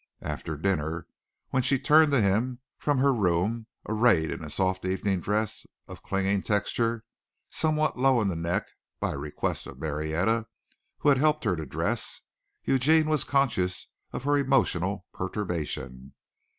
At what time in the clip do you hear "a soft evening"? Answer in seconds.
4.43-5.19